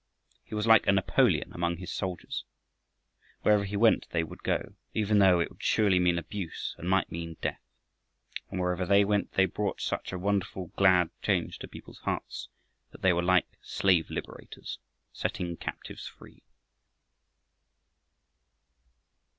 [0.43, 2.43] He was like a Napoleon among his soldiers.
[3.43, 7.11] Wherever he went they would go, even though it would surely mean abuse and might
[7.11, 7.61] mean death.
[8.49, 12.49] And, wherever they went, they brought such a wonderful, glad change to people's hearts
[12.91, 14.79] that they were like slave liberators
[15.13, 16.41] setting captives free.